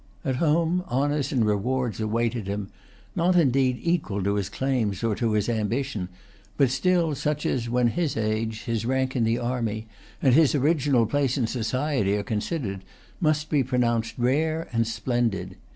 [0.25, 2.71] At home, honours and rewards awaited him,
[3.15, 6.09] not indeed equal to his claims or to his ambition,
[6.57, 9.85] but still such as, when his age, his rank in the army,
[10.19, 12.83] and his original place in society are considered,
[13.19, 15.57] must be pronounced rare and splendid.